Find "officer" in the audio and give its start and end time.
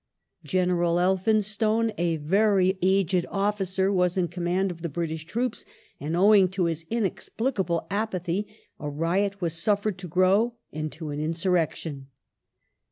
3.29-3.91